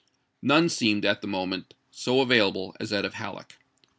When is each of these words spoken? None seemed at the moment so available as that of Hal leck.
None 0.41 0.67
seemed 0.69 1.05
at 1.05 1.21
the 1.21 1.27
moment 1.27 1.75
so 1.91 2.21
available 2.21 2.75
as 2.79 2.89
that 2.89 3.05
of 3.05 3.13
Hal 3.13 3.35
leck. 3.35 3.51